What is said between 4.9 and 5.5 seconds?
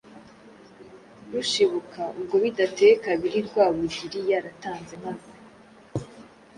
maze